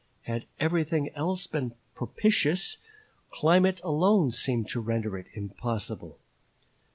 [0.23, 2.79] Had everything else been propitious,
[3.29, 6.17] climate alone seemed to render it impossible.